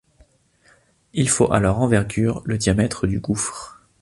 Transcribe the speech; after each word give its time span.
Il 1.13 1.29
faut 1.29 1.53
à 1.53 1.59
leurs 1.59 1.77
envergures 1.77 2.41
le 2.45 2.57
diamètre 2.57 3.05
du 3.05 3.19
gouffre. 3.19 3.79